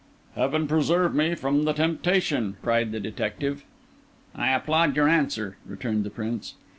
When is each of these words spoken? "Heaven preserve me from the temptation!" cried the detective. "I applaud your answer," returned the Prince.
"Heaven 0.35 0.67
preserve 0.67 1.13
me 1.13 1.35
from 1.35 1.63
the 1.65 1.73
temptation!" 1.73 2.57
cried 2.63 2.91
the 2.91 2.99
detective. 2.99 3.63
"I 4.33 4.49
applaud 4.51 4.95
your 4.95 5.07
answer," 5.07 5.57
returned 5.67 6.05
the 6.05 6.09
Prince. 6.09 6.55